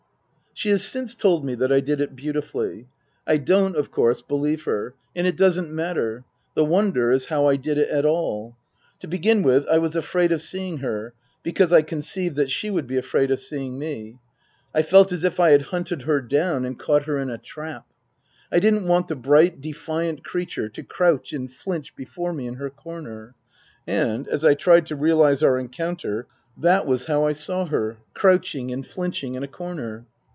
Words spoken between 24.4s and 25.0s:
I tried to